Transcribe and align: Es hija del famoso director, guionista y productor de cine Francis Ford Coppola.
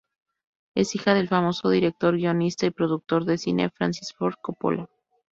Es 0.73 0.95
hija 0.95 1.13
del 1.13 1.27
famoso 1.27 1.69
director, 1.69 2.17
guionista 2.17 2.65
y 2.65 2.71
productor 2.71 3.23
de 3.23 3.37
cine 3.37 3.69
Francis 3.69 4.11
Ford 4.17 4.33
Coppola. 4.41 4.89